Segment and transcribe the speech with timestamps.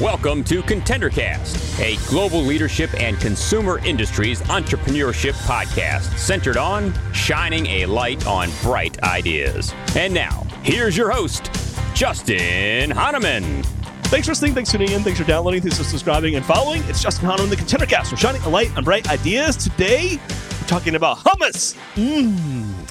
[0.00, 7.86] Welcome to ContenderCast, a global leadership and consumer industries entrepreneurship podcast centered on shining a
[7.86, 9.74] light on bright ideas.
[9.96, 11.50] And now, here's your host,
[11.94, 13.64] Justin Hahnemann.
[14.04, 14.54] Thanks for listening.
[14.54, 15.02] Thanks for tuning in.
[15.02, 15.62] Thanks for downloading.
[15.62, 16.84] Thanks for subscribing and following.
[16.84, 18.12] It's Justin Hahnemann, the ContenderCast.
[18.12, 19.56] We're shining a light on bright ideas.
[19.56, 21.74] Today, we're talking about hummus.
[21.96, 22.83] Mmm.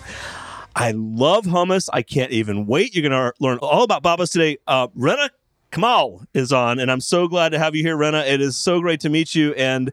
[0.76, 1.89] I love hummus.
[1.94, 2.96] I can't even wait.
[2.96, 4.57] You're going to learn all about Baba's today.
[4.68, 5.30] Uh, Rena
[5.74, 8.20] Kamal is on, and I'm so glad to have you here, Rena.
[8.20, 9.92] It is so great to meet you, and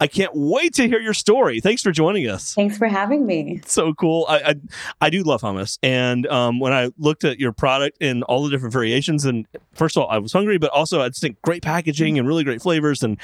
[0.00, 1.60] I can't wait to hear your story.
[1.60, 2.54] Thanks for joining us.
[2.54, 3.60] Thanks for having me.
[3.66, 4.24] So cool.
[4.26, 4.54] I I,
[5.02, 8.50] I do love hummus, and um, when I looked at your product in all the
[8.50, 11.62] different variations, and first of all, I was hungry, but also I just think great
[11.62, 13.18] packaging and really great flavors, and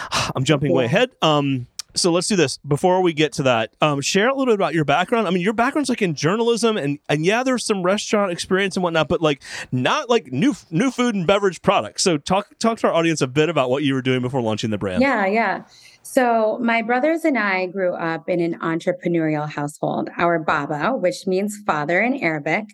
[0.36, 0.76] I'm jumping yeah.
[0.76, 1.10] way ahead.
[1.22, 3.74] Um, so let's do this before we get to that.
[3.80, 5.26] Um, share a little bit about your background.
[5.26, 8.82] I mean, your background's like in journalism, and and yeah, there's some restaurant experience and
[8.82, 12.02] whatnot, but like not like new new food and beverage products.
[12.02, 14.70] So talk talk to our audience a bit about what you were doing before launching
[14.70, 15.02] the brand.
[15.02, 15.64] Yeah, yeah.
[16.02, 20.08] So my brothers and I grew up in an entrepreneurial household.
[20.16, 22.66] Our Baba, which means father in Arabic,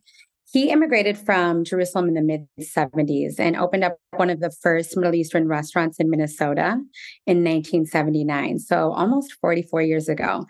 [0.52, 4.96] he immigrated from Jerusalem in the mid 70s and opened up one of the first
[4.96, 6.78] Middle Eastern restaurants in Minnesota
[7.26, 8.58] in 1979.
[8.58, 10.46] So almost 44 years ago.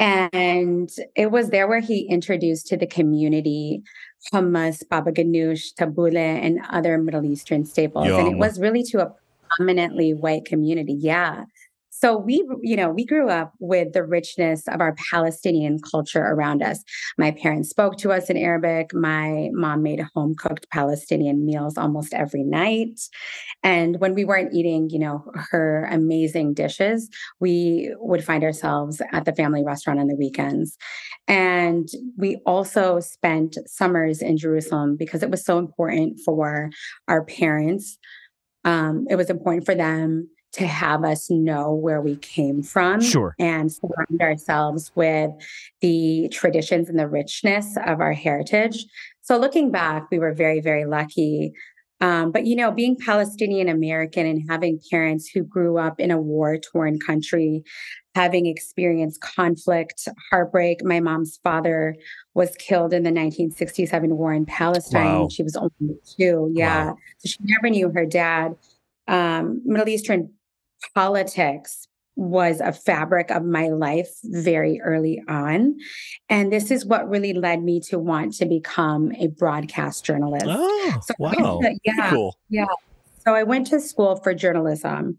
[0.00, 3.82] And it was there where he introduced to the community
[4.32, 8.08] hummus, baba ganoush, tabbouleh, and other Middle Eastern staples.
[8.08, 8.18] Yum.
[8.18, 9.14] And it was really to a
[9.56, 10.96] prominently white community.
[10.98, 11.44] Yeah.
[12.04, 16.62] So we, you know, we grew up with the richness of our Palestinian culture around
[16.62, 16.84] us.
[17.16, 18.92] My parents spoke to us in Arabic.
[18.92, 23.00] My mom made home cooked Palestinian meals almost every night.
[23.62, 27.08] And when we weren't eating, you know, her amazing dishes,
[27.40, 30.76] we would find ourselves at the family restaurant on the weekends.
[31.26, 31.88] And
[32.18, 36.68] we also spent summers in Jerusalem because it was so important for
[37.08, 37.96] our parents.
[38.66, 43.34] Um, it was important for them to have us know where we came from sure.
[43.38, 45.30] and surround ourselves with
[45.80, 48.86] the traditions and the richness of our heritage.
[49.20, 51.52] So looking back, we were very, very lucky.
[52.00, 56.20] Um, but you know, being Palestinian American and having parents who grew up in a
[56.20, 57.64] war torn country,
[58.14, 60.84] having experienced conflict, heartbreak.
[60.84, 61.96] My mom's father
[62.34, 65.22] was killed in the 1967 war in Palestine.
[65.22, 65.28] Wow.
[65.30, 66.50] She was only two.
[66.54, 66.86] Yeah.
[66.86, 66.96] Wow.
[67.18, 68.56] So she never knew her dad.
[69.08, 70.30] Um, Middle Eastern
[70.94, 71.86] politics
[72.16, 75.76] was a fabric of my life very early on.
[76.28, 80.46] And this is what really led me to want to become a broadcast journalist.
[80.48, 81.60] Oh, so wow.
[81.60, 82.10] To, yeah.
[82.10, 82.36] Cool.
[82.48, 82.66] Yeah.
[83.24, 85.18] So I went to school for journalism.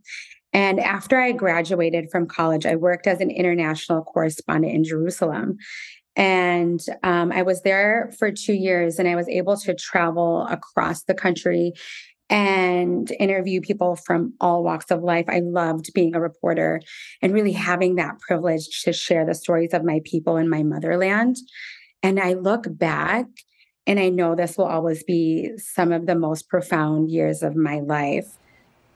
[0.53, 5.57] And after I graduated from college, I worked as an international correspondent in Jerusalem.
[6.15, 11.03] And um, I was there for two years and I was able to travel across
[11.03, 11.73] the country
[12.29, 15.25] and interview people from all walks of life.
[15.27, 16.81] I loved being a reporter
[17.21, 21.37] and really having that privilege to share the stories of my people in my motherland.
[22.01, 23.27] And I look back
[23.87, 27.79] and I know this will always be some of the most profound years of my
[27.79, 28.37] life.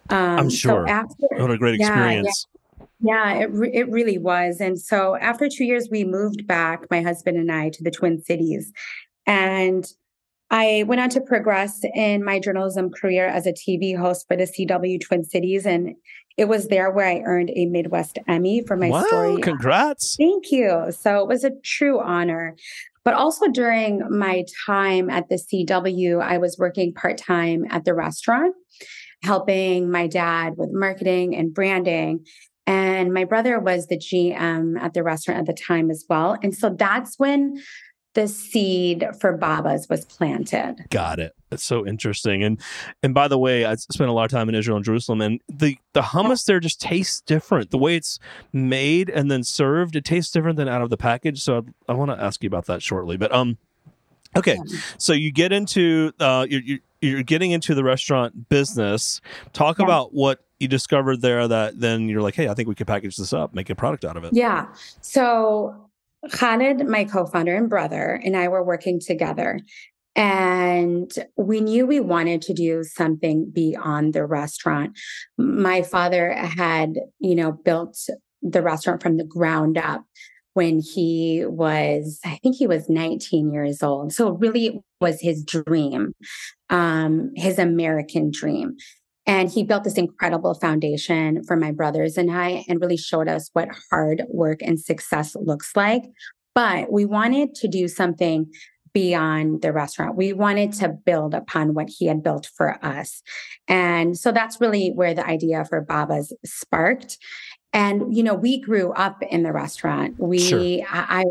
[0.10, 0.88] Um, I'm sure.
[0.88, 2.48] So after, what a great experience.
[2.80, 4.60] Yeah, yeah, it, re- it really was.
[4.60, 8.22] And so after two years, we moved back, my husband and I, to the Twin
[8.22, 8.74] Cities.
[9.28, 9.86] And
[10.52, 14.46] I went on to progress in my journalism career as a TV host for the
[14.46, 15.66] CW Twin Cities.
[15.66, 15.96] And
[16.38, 19.42] it was there where I earned a Midwest Emmy for my wow, story.
[19.42, 20.16] Congrats.
[20.18, 20.88] Thank you.
[20.92, 22.56] So it was a true honor.
[23.06, 27.94] But also during my time at the CW, I was working part time at the
[27.94, 28.56] restaurant,
[29.24, 32.26] helping my dad with marketing and branding.
[32.66, 36.38] And my brother was the GM at the restaurant at the time as well.
[36.44, 37.56] And so that's when
[38.20, 40.86] the seed for Baba's was planted.
[40.90, 41.34] Got it.
[41.50, 42.44] That's so interesting.
[42.44, 42.60] And
[43.02, 45.40] and by the way, I spent a lot of time in Israel and Jerusalem, and
[45.48, 47.72] the the hummus there just tastes different.
[47.72, 48.20] The way it's
[48.52, 51.42] made and then served, it tastes different than out of the package.
[51.42, 53.16] So I, I want to ask you about that shortly.
[53.16, 53.58] But um,
[54.36, 54.58] okay.
[54.98, 59.22] So you get into uh, you're you're getting into the restaurant business.
[59.54, 59.86] Talk yeah.
[59.86, 63.16] about what you discovered there that then you're like, hey, I think we could package
[63.16, 64.34] this up, make a product out of it.
[64.34, 64.68] Yeah.
[65.00, 65.89] So
[66.32, 69.60] Khalid, my co founder and brother, and I were working together.
[70.16, 74.98] And we knew we wanted to do something beyond the restaurant.
[75.38, 77.98] My father had, you know, built
[78.42, 80.04] the restaurant from the ground up
[80.54, 84.12] when he was, I think he was 19 years old.
[84.12, 86.14] So really it was his dream,
[86.70, 88.76] um, his American dream.
[89.30, 93.52] And he built this incredible foundation for my brothers and I and really showed us
[93.54, 96.02] what hard work and success looks like.
[96.56, 98.52] But we wanted to do something
[98.92, 100.16] beyond the restaurant.
[100.16, 103.22] We wanted to build upon what he had built for us.
[103.68, 107.20] And so that's really where the idea for Baba's sparked.
[107.72, 110.16] And, you know, we grew up in the restaurant.
[110.18, 110.60] We, sure.
[110.90, 111.24] I, I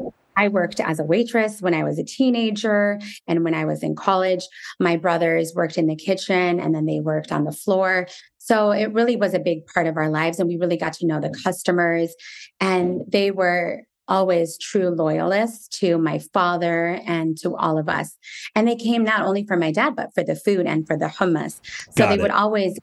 [0.47, 4.47] worked as a waitress when I was a teenager and when I was in college.
[4.79, 8.07] My brothers worked in the kitchen and then they worked on the floor.
[8.39, 10.39] So it really was a big part of our lives.
[10.39, 12.15] And we really got to know the customers.
[12.61, 18.17] And they were always true loyalists to my father and to all of us.
[18.55, 21.07] And they came not only for my dad, but for the food and for the
[21.07, 21.61] hummus.
[21.91, 22.23] So got they it.
[22.23, 22.79] would always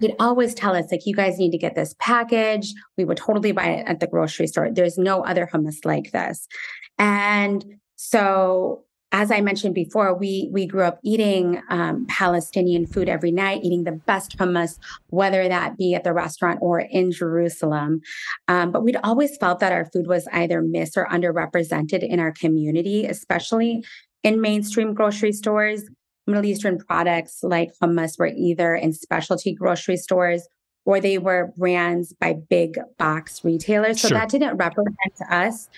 [0.00, 3.52] they'd always tell us like you guys need to get this package we would totally
[3.52, 6.46] buy it at the grocery store there's no other hummus like this
[6.98, 7.64] and
[7.96, 13.64] so as I mentioned before, we we grew up eating um, Palestinian food every night,
[13.64, 18.02] eating the best hummus, whether that be at the restaurant or in Jerusalem.
[18.46, 22.32] Um, but we'd always felt that our food was either missed or underrepresented in our
[22.32, 23.84] community, especially
[24.22, 25.84] in mainstream grocery stores.
[26.30, 30.48] Middle Eastern products like hummus were either in specialty grocery stores
[30.86, 34.00] or they were brands by big box retailers.
[34.00, 34.18] So sure.
[34.18, 34.96] that didn't represent
[35.28, 35.68] us,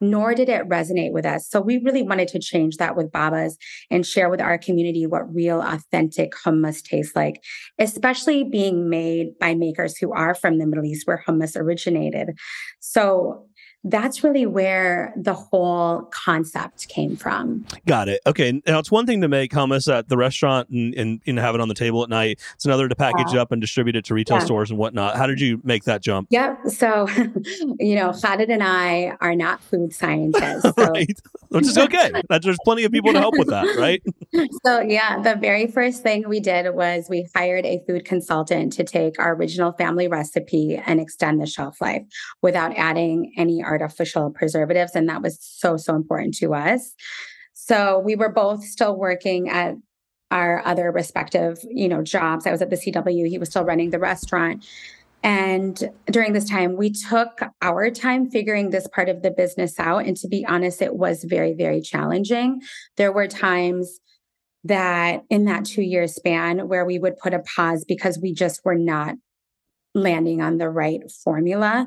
[0.00, 1.48] nor did it resonate with us.
[1.48, 3.56] So we really wanted to change that with Baba's
[3.90, 7.42] and share with our community what real, authentic hummus tastes like,
[7.78, 12.38] especially being made by makers who are from the Middle East where hummus originated.
[12.80, 13.46] So
[13.84, 17.64] that's really where the whole concept came from.
[17.86, 18.20] Got it.
[18.26, 18.60] Okay.
[18.66, 21.60] Now it's one thing to make hummus at the restaurant and, and, and have it
[21.60, 22.40] on the table at night.
[22.54, 23.40] It's another to package yeah.
[23.40, 24.44] up and distribute it to retail yeah.
[24.44, 25.16] stores and whatnot.
[25.16, 26.28] How did you make that jump?
[26.30, 26.68] Yep.
[26.68, 27.08] So,
[27.78, 30.62] you know, Khalid and I are not food scientists.
[30.62, 30.72] So.
[30.76, 31.20] right.
[31.50, 32.12] Which is okay.
[32.42, 34.00] There's plenty of people to help with that, right?
[34.64, 38.84] so, yeah, the very first thing we did was we hired a food consultant to
[38.84, 42.02] take our original family recipe and extend the shelf life
[42.40, 44.94] without adding any artificial preservatives.
[44.94, 46.94] And that was so, so important to us.
[47.52, 49.74] So we were both still working at
[50.30, 52.46] our other respective, you know, jobs.
[52.46, 54.64] I was at the CW, he was still running the restaurant.
[55.22, 60.06] And during this time, we took our time figuring this part of the business out.
[60.06, 62.62] And to be honest, it was very, very challenging.
[62.96, 64.00] There were times
[64.64, 68.64] that in that two year span where we would put a pause because we just
[68.64, 69.14] were not
[69.94, 71.86] landing on the right formula.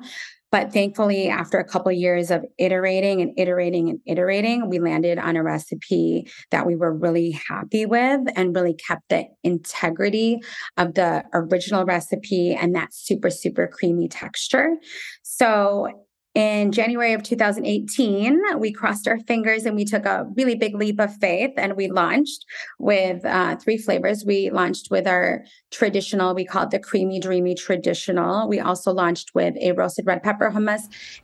[0.53, 5.17] But thankfully, after a couple of years of iterating and iterating and iterating, we landed
[5.17, 10.41] on a recipe that we were really happy with and really kept the integrity
[10.77, 14.75] of the original recipe and that super, super creamy texture.
[15.23, 15.87] So
[16.35, 20.99] in January of 2018, we crossed our fingers and we took a really big leap
[20.99, 22.45] of faith and we launched
[22.79, 24.25] with uh, three flavors.
[24.25, 28.47] We launched with our traditional, we call it the creamy, dreamy traditional.
[28.47, 30.81] We also launched with a roasted red pepper hummus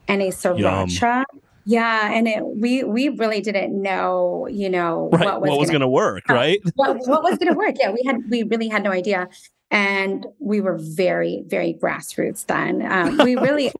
[0.07, 1.01] and a sriracha.
[1.01, 1.41] Yum.
[1.65, 5.25] Yeah, and it we we really didn't know, you know, right.
[5.25, 6.57] what was, was going to work, right?
[6.75, 7.75] what, what was going to work?
[7.79, 9.27] Yeah, we had we really had no idea
[9.71, 12.86] and we were very very grassroots then.
[12.92, 13.71] Um, we really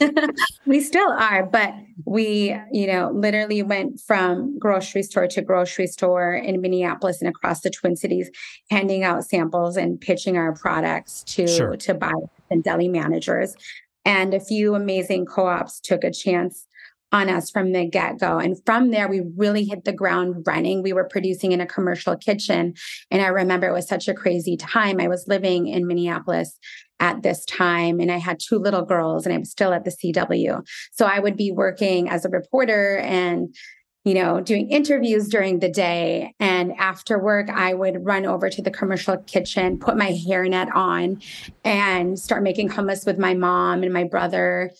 [0.66, 1.74] we still are but
[2.04, 7.60] we you know literally went from grocery store to grocery store in minneapolis and across
[7.60, 8.30] the twin cities
[8.70, 11.76] handing out samples and pitching our products to sure.
[11.76, 13.54] to buyers and deli managers.
[14.04, 16.66] And a few amazing co-ops took a chance
[17.12, 18.38] on us from the get go.
[18.38, 20.82] And from there, we really hit the ground running.
[20.82, 22.74] We were producing in a commercial kitchen.
[23.10, 25.00] And I remember it was such a crazy time.
[25.00, 26.58] I was living in Minneapolis
[27.00, 29.90] at this time and I had two little girls and I was still at the
[29.90, 30.66] CW.
[30.92, 33.54] So I would be working as a reporter and
[34.04, 36.32] you know, doing interviews during the day.
[36.40, 41.20] And after work, I would run over to the commercial kitchen, put my hairnet on,
[41.62, 44.70] and start making hummus with my mom and my brother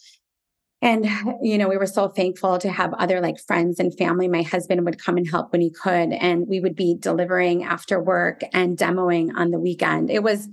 [0.80, 1.06] and
[1.42, 4.84] you know we were so thankful to have other like friends and family my husband
[4.84, 8.78] would come and help when he could and we would be delivering after work and
[8.78, 10.48] demoing on the weekend it was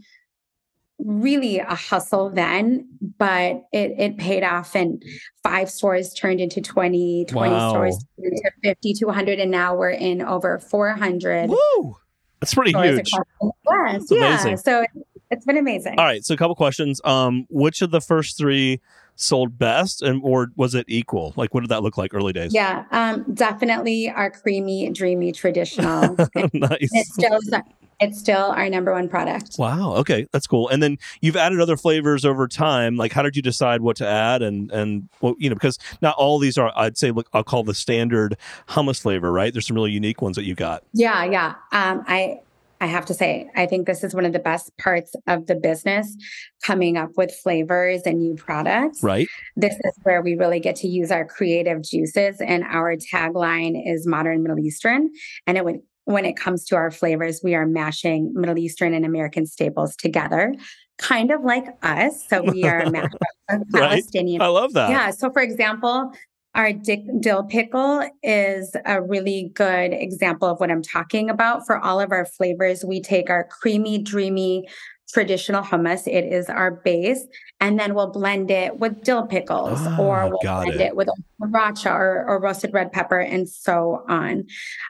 [0.97, 5.03] really a hustle then but it it paid off and
[5.43, 7.69] five stores turned into 20 20 wow.
[7.69, 11.97] stores into 50 to 100 and now we're in over 400 Woo!
[12.39, 13.11] that's pretty huge
[13.65, 14.57] that's yeah amazing.
[14.57, 14.85] so
[15.31, 18.79] it's been amazing all right so a couple questions um which of the first three
[19.15, 21.33] sold best and or was it equal?
[21.35, 22.53] Like what did that look like early days?
[22.53, 26.15] Yeah um definitely our creamy dreamy traditional.
[26.53, 26.77] Nice.
[26.91, 27.39] it's still
[27.99, 29.55] it's still our number one product.
[29.57, 30.69] Wow okay that's cool.
[30.69, 32.97] And then you've added other flavors over time.
[32.97, 36.15] Like how did you decide what to add and and well you know because not
[36.17, 39.53] all these are i'd say look i'll call the standard hummus flavor right?
[39.53, 40.83] There's some really unique ones that you got.
[40.93, 41.55] Yeah yeah.
[41.71, 42.39] Um i
[42.81, 45.55] I have to say, I think this is one of the best parts of the
[45.55, 46.15] business
[46.63, 49.01] coming up with flavors and new products.
[49.01, 49.27] Right.
[49.55, 52.41] This is where we really get to use our creative juices.
[52.41, 55.09] And our tagline is modern Middle Eastern.
[55.47, 59.05] And it would when it comes to our flavors, we are mashing Middle Eastern and
[59.05, 60.53] American staples together,
[60.99, 62.27] kind of like us.
[62.29, 62.85] So we are
[63.73, 64.41] Palestinian.
[64.41, 64.91] I love that.
[64.91, 65.09] Yeah.
[65.09, 66.11] So, for example,
[66.55, 71.65] our dill pickle is a really good example of what I'm talking about.
[71.65, 74.67] For all of our flavors, we take our creamy, dreamy
[75.13, 76.07] traditional hummus.
[76.07, 77.25] It is our base.
[77.59, 80.81] And then we'll blend it with dill pickles oh, or ah, we'll blend it.
[80.81, 81.09] it with
[81.41, 84.45] sriracha or, or, roasted red pepper and so on.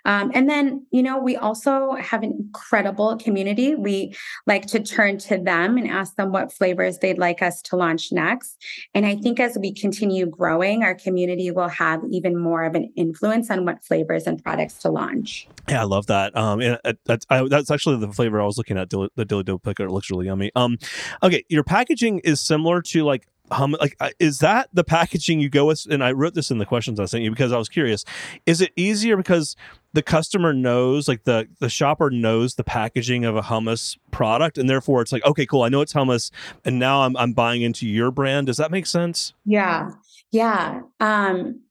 [0.06, 3.76] Um, and then, you know, we also have an incredible community.
[3.76, 7.76] We like to turn to them and ask them what flavors they'd like us to
[7.76, 8.62] launch next.
[8.94, 12.92] And I think as we continue growing, our community will have even more of an
[12.96, 15.48] influence on what flavors and products to launch.
[15.70, 16.36] Yeah, I love that.
[16.38, 18.90] Um, and that's, I, that's actually the flavor I was looking at.
[18.90, 19.86] The dill pickle.
[19.86, 20.52] It looks really yummy.
[20.56, 20.78] Um,
[21.24, 25.68] okay, your packaging is similar to like hum like is that the packaging you go
[25.68, 25.86] with?
[25.90, 28.04] And i wrote this in the questions i sent you because i was curious.
[28.46, 29.56] Is it easier because
[29.94, 34.70] the customer knows like the the shopper knows the packaging of a hummus product and
[34.70, 36.32] therefore it's like okay cool i know it's hummus
[36.66, 38.48] and now i'm, I'm buying into your brand.
[38.48, 39.34] Does that make sense?
[39.46, 39.92] Yeah.
[40.32, 40.82] Yeah.
[41.00, 41.62] Um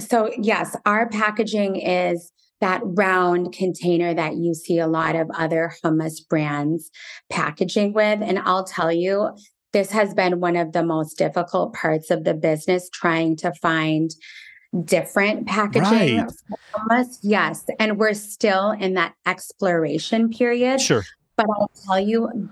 [0.00, 5.72] so yes our packaging is that round container that you see a lot of other
[5.84, 6.90] hummus brands
[7.30, 8.20] packaging with.
[8.22, 9.30] And i'll tell you
[9.72, 14.14] this has been one of the most difficult parts of the business trying to find
[14.84, 16.30] different packaging right.
[16.90, 17.18] us.
[17.22, 17.64] Yes.
[17.78, 20.80] And we're still in that exploration period.
[20.80, 21.04] Sure.
[21.36, 22.48] But I'll tell you,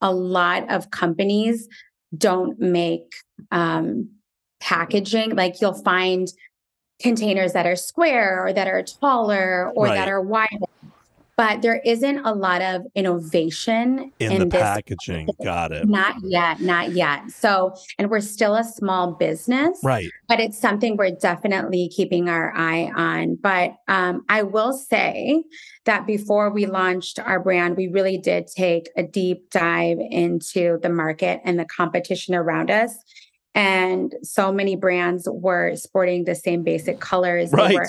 [0.00, 1.68] a lot of companies
[2.16, 3.14] don't make
[3.50, 4.08] um,
[4.60, 5.36] packaging.
[5.36, 6.28] Like you'll find
[7.00, 9.94] containers that are square or that are taller or right.
[9.94, 10.66] that are wider
[11.42, 15.28] but there isn't a lot of innovation in, in the packaging.
[15.42, 15.88] Got it.
[15.88, 17.32] Not yet, not yet.
[17.32, 20.08] So, and we're still a small business, right?
[20.28, 23.34] But it's something we're definitely keeping our eye on.
[23.42, 25.42] But um, I will say
[25.84, 30.90] that before we launched our brand, we really did take a deep dive into the
[30.90, 32.96] market and the competition around us.
[33.56, 37.52] And so many brands were sporting the same basic colors.
[37.52, 37.70] Right.
[37.70, 37.88] They were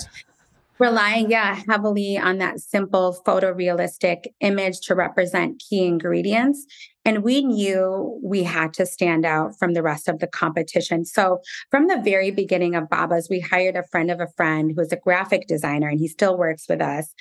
[0.84, 6.66] relying yeah heavily on that simple photorealistic image to represent key ingredients
[7.06, 11.40] and we knew we had to stand out from the rest of the competition so
[11.72, 14.92] from the very beginning of baba's we hired a friend of a friend who was
[14.92, 17.14] a graphic designer and he still works with us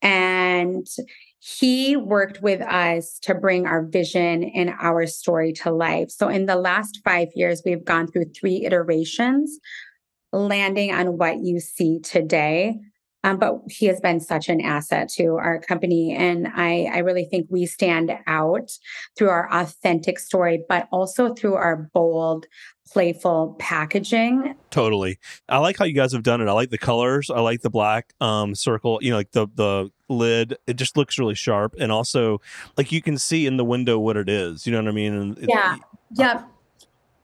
[0.00, 0.86] and
[1.44, 6.08] he worked with us to bring our vision and our story to life.
[6.08, 9.58] So, in the last five years, we've gone through three iterations,
[10.32, 12.78] landing on what you see today.
[13.24, 16.14] Um, but he has been such an asset to our company.
[16.14, 18.70] And I, I really think we stand out
[19.16, 22.46] through our authentic story, but also through our bold,
[22.90, 24.54] playful packaging.
[24.70, 25.18] Totally.
[25.48, 26.48] I like how you guys have done it.
[26.48, 27.30] I like the colors.
[27.30, 30.56] I like the black um, circle, you know, like the, the lid.
[30.66, 31.74] It just looks really sharp.
[31.78, 32.40] And also,
[32.76, 34.66] like you can see in the window what it is.
[34.66, 35.14] You know what I mean?
[35.14, 35.76] And yeah.
[35.76, 35.80] It,
[36.14, 36.48] yep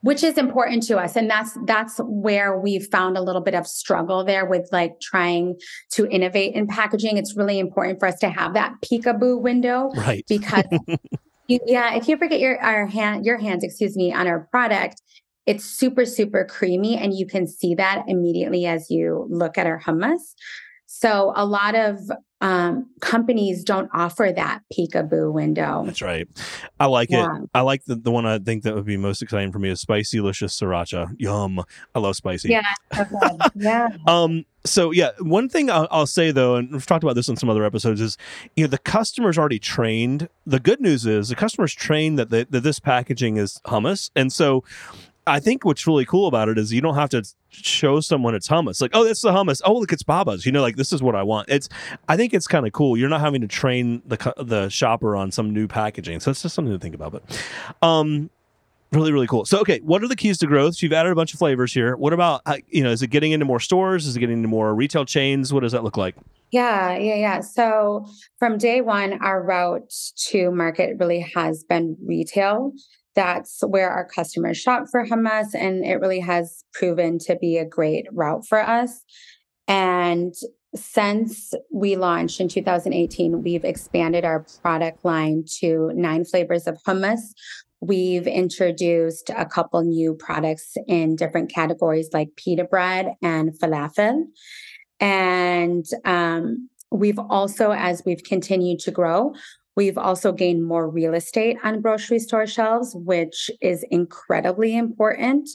[0.03, 1.17] which is important to us.
[1.17, 5.57] And that's that's where we've found a little bit of struggle there with like trying
[5.93, 7.17] to innovate in packaging.
[7.17, 10.25] It's really important for us to have that peekaboo window right.
[10.29, 10.65] because
[11.49, 15.03] you, yeah if you forget your our hand your hands excuse me on our product
[15.47, 19.81] it's super super creamy and you can see that immediately as you look at our
[19.81, 20.35] hummus
[20.91, 25.83] so a lot of um, companies don't offer that peekaboo window.
[25.85, 26.27] That's right.
[26.81, 27.27] I like yeah.
[27.43, 27.51] it.
[27.53, 29.83] I like the, the one I think that would be most exciting for me is
[29.83, 31.15] spicy licious sriracha.
[31.19, 31.63] Yum.
[31.95, 32.49] I love spicy.
[32.49, 32.63] Yeah.
[32.99, 33.37] Okay.
[33.57, 33.89] yeah.
[34.07, 37.37] um, so yeah, one thing I'll, I'll, say though, and we've talked about this in
[37.37, 38.17] some other episodes, is
[38.57, 40.31] you know the customer's already trained.
[40.47, 44.65] The good news is the customer's trained that, that this packaging is hummus, and so
[45.29, 48.49] I think what's really cool about it is you don't have to show someone it's
[48.49, 48.81] hummus.
[48.81, 49.61] Like, oh, that's the hummus.
[49.65, 50.47] Oh, look, it's Baba's.
[50.47, 51.49] You know, like this is what I want.
[51.49, 51.69] It's.
[52.09, 52.97] I think it's kind of cool.
[52.97, 56.21] You're not having to train the the shopper on some new packaging.
[56.21, 57.13] So it's just something to think about.
[57.13, 57.43] But,
[57.83, 58.31] um,
[58.93, 61.15] really really cool so okay what are the keys to growth so you've added a
[61.15, 64.07] bunch of flavors here what about uh, you know is it getting into more stores
[64.07, 66.15] is it getting into more retail chains what does that look like
[66.53, 68.07] yeah yeah yeah so
[68.39, 72.73] from day one our route to market really has been retail
[73.19, 75.49] that's where our customers shop for hummus.
[75.53, 79.03] And it really has proven to be a great route for us.
[79.67, 80.33] And
[80.77, 87.19] since we launched in 2018, we've expanded our product line to nine flavors of hummus.
[87.81, 94.27] We've introduced a couple new products in different categories like pita bread and falafel.
[95.01, 99.35] And um, we've also, as we've continued to grow,
[99.79, 105.49] We've also gained more real estate on grocery store shelves, which is incredibly important.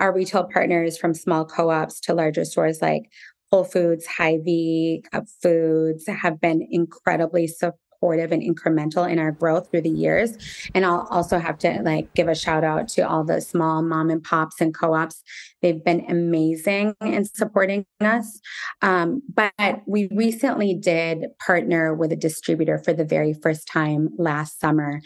[0.00, 3.04] Our retail partners from small co ops to larger stores like
[3.52, 5.04] Whole Foods, Hy-Vee,
[5.40, 10.36] Foods have been incredibly supportive supportive and incremental in our growth through the years.
[10.74, 14.10] And I'll also have to like give a shout out to all the small mom
[14.10, 15.22] and pops and co-ops.
[15.60, 18.40] They've been amazing in supporting us.
[18.80, 24.58] Um, but we recently did partner with a distributor for the very first time last
[24.58, 25.02] summer.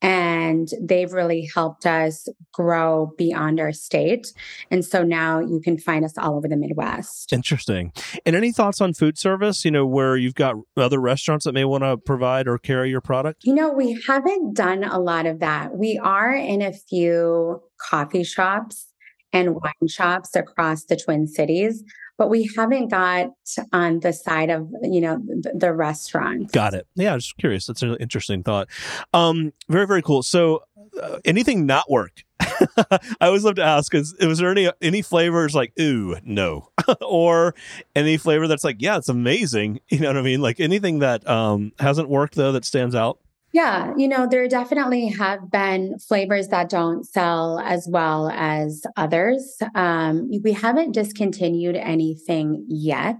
[0.00, 4.32] And they've really helped us grow beyond our state.
[4.70, 7.32] And so now you can find us all over the Midwest.
[7.32, 7.92] Interesting.
[8.24, 11.64] And any thoughts on food service, you know, where you've got other restaurants that may
[11.64, 13.42] want to provide or carry your product?
[13.44, 15.76] You know, we haven't done a lot of that.
[15.76, 18.86] We are in a few coffee shops
[19.32, 21.82] and wine shops across the Twin Cities,
[22.18, 23.28] but we haven't got
[23.72, 25.22] on the side of you know
[25.54, 26.50] the, restaurant.
[26.52, 26.86] Got it.
[26.96, 27.66] Yeah, I was curious.
[27.66, 28.68] That's an interesting thought.
[29.14, 30.22] Um, very very cool.
[30.22, 30.64] So,
[31.00, 32.24] uh, anything not work?
[32.40, 36.70] I always love to ask: Is was there any any flavors like ooh no,
[37.00, 37.54] or
[37.94, 39.80] any flavor that's like yeah it's amazing?
[39.88, 40.42] You know what I mean?
[40.42, 43.18] Like anything that um, hasn't worked though that stands out.
[43.58, 49.56] Yeah, you know, there definitely have been flavors that don't sell as well as others.
[49.74, 53.16] Um, we haven't discontinued anything yet,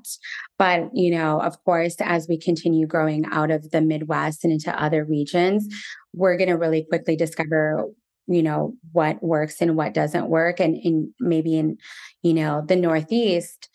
[0.57, 4.81] but, you know, of course, as we continue growing out of the Midwest and into
[4.81, 5.67] other regions,
[6.15, 7.87] we're going to really quickly discover
[8.31, 11.79] you know what works and what doesn't work and in maybe in
[12.21, 13.71] you know the northeast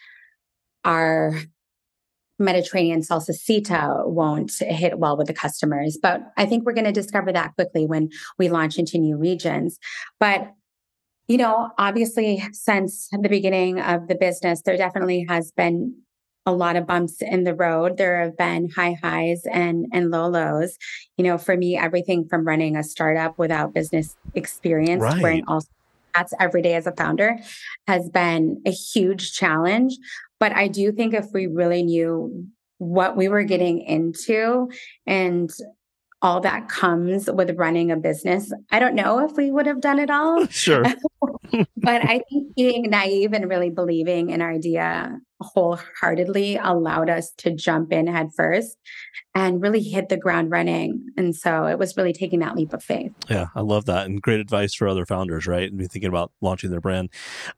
[0.86, 1.34] our
[2.44, 7.32] mediterranean salsicita won't hit well with the customers but i think we're going to discover
[7.32, 9.80] that quickly when we launch into new regions
[10.20, 10.52] but
[11.28, 15.96] you know obviously since the beginning of the business there definitely has been
[16.46, 17.98] a lot of bumps in the road.
[17.98, 20.78] There have been high highs and and low lows.
[21.18, 25.22] You know, for me, everything from running a startup without business experience, right.
[25.22, 25.64] wearing all
[26.14, 27.38] hats every day as a founder,
[27.88, 29.98] has been a huge challenge.
[30.44, 32.46] But I do think if we really knew
[32.78, 34.70] what we were getting into
[35.08, 35.50] and
[36.22, 38.52] all that comes with running a business.
[38.70, 40.46] I don't know if we would have done it all.
[40.52, 40.84] Sure.
[41.78, 47.56] but I think being naive and really believing in our idea wholeheartedly allowed us to
[47.56, 48.78] jump in head first
[49.34, 51.06] and really hit the ground running.
[51.16, 53.14] And so it was really taking that leap of faith.
[53.30, 54.06] Yeah, I love that.
[54.06, 55.70] And great advice for other founders, right?
[55.70, 57.10] And be thinking about launching their brand.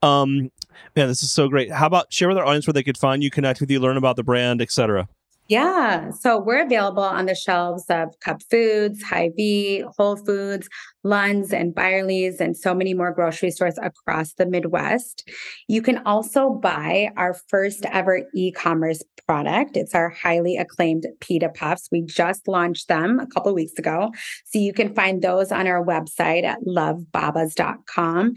[0.01, 0.51] Um,
[0.95, 1.71] man, this is so great.
[1.71, 3.97] How about share with our audience where they could find you, connect with you, learn
[3.97, 5.07] about the brand, etc.
[5.47, 6.09] Yeah.
[6.09, 10.67] So we're available on the shelves of Cup Foods, Hy-Vee, Whole Foods,
[11.05, 15.29] Lund's and Byerly's and so many more grocery stores across the Midwest.
[15.67, 19.77] You can also buy our first ever e-commerce product.
[19.77, 21.89] It's our highly acclaimed pita puffs.
[21.91, 24.11] We just launched them a couple weeks ago.
[24.45, 28.33] So you can find those on our website at lovebabas.com.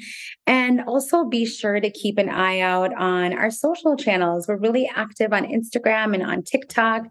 [0.47, 4.47] And also be sure to keep an eye out on our social channels.
[4.47, 7.05] We're really active on Instagram and on TikTok.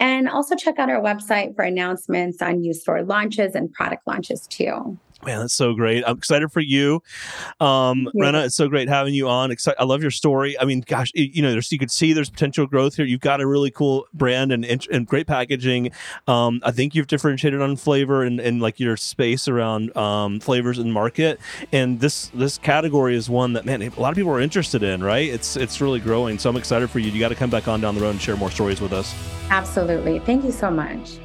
[0.00, 4.46] And also check out our website for announcements on new store launches and product launches
[4.46, 4.98] too.
[5.26, 6.04] Man, that's so great.
[6.06, 7.02] I'm excited for you.
[7.60, 8.26] Um, yeah.
[8.26, 9.50] Rena, it's so great having you on.
[9.50, 10.58] Exci- I love your story.
[10.58, 13.04] I mean, gosh, you know, there's, you could see there's potential growth here.
[13.04, 15.90] You've got a really cool brand and, and great packaging.
[16.28, 20.78] Um, I think you've differentiated on flavor and, and like your space around um, flavors
[20.78, 21.40] and market.
[21.72, 25.02] And this this category is one that, man, a lot of people are interested in,
[25.02, 25.28] right?
[25.28, 26.38] It's, it's really growing.
[26.38, 27.10] So I'm excited for you.
[27.10, 29.14] You got to come back on down the road and share more stories with us.
[29.50, 30.20] Absolutely.
[30.20, 31.18] Thank you so much.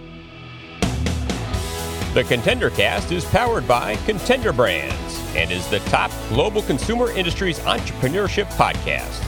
[2.13, 7.57] The Contender Cast is powered by Contender Brands and is the top global consumer industries
[7.61, 9.19] entrepreneurship podcast.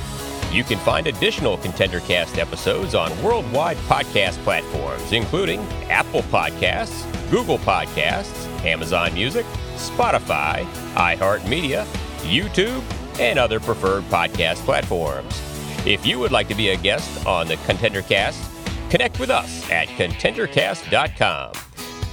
[0.54, 7.58] You can find additional Contender Cast episodes on worldwide podcast platforms, including Apple Podcasts, Google
[7.58, 11.86] Podcasts, Amazon Music, Spotify, iHeartMedia,
[12.22, 12.84] YouTube,
[13.20, 15.42] and other preferred podcast platforms.
[15.88, 18.40] If you would like to be a guest on the Contender Cast,
[18.92, 21.52] connect with us at contendercast.com.